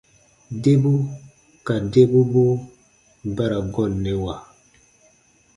Debu 0.63 0.93
ka 1.65 1.75
debubuu 1.91 2.53
ba 3.35 3.43
ra 3.51 3.57
gɔnnɛwa. 3.73 4.35